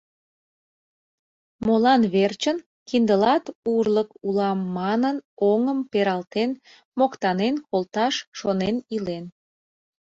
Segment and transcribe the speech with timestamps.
[1.65, 2.57] Молан верчын
[2.87, 5.17] Киндылат урлык улам!» манын,
[5.51, 6.51] оҥым пералтен,
[6.99, 9.25] моктанен колташ шонен илен.